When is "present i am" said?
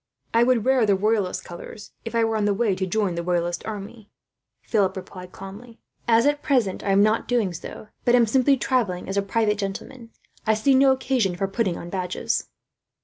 6.41-7.03